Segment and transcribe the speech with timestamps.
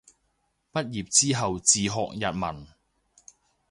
[0.73, 2.65] 畢業之後自學日文